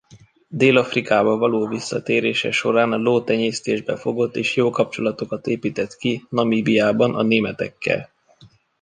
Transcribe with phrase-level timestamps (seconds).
[0.47, 8.09] Dél-Afrikába való visszatérése során lótenyésztésbe fogott és jó kapcsolatokat épített ki Namíbiában a németekkel.